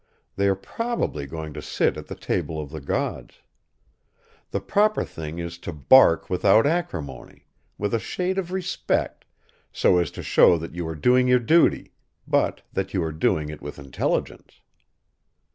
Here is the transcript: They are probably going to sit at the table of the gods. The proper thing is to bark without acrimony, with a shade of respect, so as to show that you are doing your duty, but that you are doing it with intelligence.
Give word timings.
They 0.35 0.47
are 0.47 0.55
probably 0.55 1.27
going 1.27 1.53
to 1.53 1.61
sit 1.61 1.95
at 1.95 2.07
the 2.07 2.15
table 2.15 2.59
of 2.59 2.71
the 2.71 2.81
gods. 2.81 3.43
The 4.49 4.59
proper 4.59 5.03
thing 5.05 5.37
is 5.37 5.59
to 5.59 5.71
bark 5.71 6.27
without 6.27 6.65
acrimony, 6.65 7.45
with 7.77 7.93
a 7.93 7.99
shade 7.99 8.39
of 8.39 8.51
respect, 8.51 9.25
so 9.71 9.99
as 9.99 10.09
to 10.17 10.23
show 10.23 10.57
that 10.57 10.73
you 10.73 10.87
are 10.87 10.95
doing 10.95 11.27
your 11.27 11.37
duty, 11.37 11.93
but 12.27 12.63
that 12.73 12.95
you 12.95 13.03
are 13.03 13.11
doing 13.11 13.49
it 13.49 13.61
with 13.61 13.77
intelligence. 13.77 14.61